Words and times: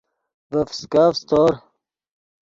ڤے 0.51 0.61
فسکف 0.69 1.11
سیتور 1.19 1.51